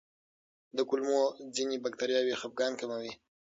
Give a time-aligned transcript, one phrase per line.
[0.75, 1.21] د کولمو
[1.55, 3.13] ځینې بکتریاوې خپګان کموي.